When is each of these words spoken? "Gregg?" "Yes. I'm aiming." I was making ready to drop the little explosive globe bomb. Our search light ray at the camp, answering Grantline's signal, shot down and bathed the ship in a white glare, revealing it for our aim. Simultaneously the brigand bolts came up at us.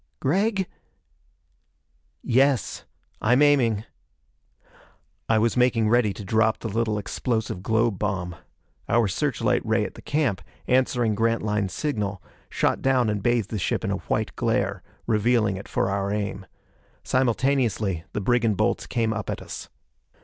"Gregg?" 0.19 0.65
"Yes. 2.23 2.85
I'm 3.21 3.43
aiming." 3.43 3.83
I 5.29 5.37
was 5.37 5.55
making 5.55 5.89
ready 5.89 6.11
to 6.11 6.25
drop 6.25 6.57
the 6.57 6.69
little 6.69 6.97
explosive 6.97 7.61
globe 7.61 7.99
bomb. 7.99 8.35
Our 8.89 9.07
search 9.07 9.41
light 9.43 9.63
ray 9.63 9.85
at 9.85 9.93
the 9.93 10.01
camp, 10.01 10.41
answering 10.67 11.13
Grantline's 11.13 11.73
signal, 11.73 12.19
shot 12.49 12.81
down 12.81 13.11
and 13.11 13.21
bathed 13.21 13.51
the 13.51 13.59
ship 13.59 13.83
in 13.83 13.91
a 13.91 13.97
white 13.97 14.35
glare, 14.35 14.81
revealing 15.05 15.55
it 15.55 15.67
for 15.67 15.91
our 15.91 16.11
aim. 16.11 16.47
Simultaneously 17.03 18.03
the 18.13 18.21
brigand 18.21 18.57
bolts 18.57 18.87
came 18.87 19.13
up 19.13 19.29
at 19.29 19.39
us. 19.39 19.69